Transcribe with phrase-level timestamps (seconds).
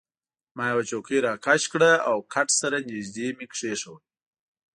[0.57, 4.01] ما یوه چوکۍ راکش کړل او کټ سره يې نژدې کښېښوول.